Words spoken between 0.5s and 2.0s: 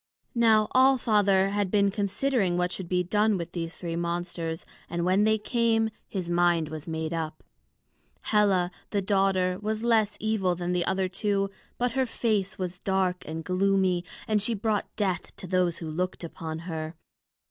All Father had been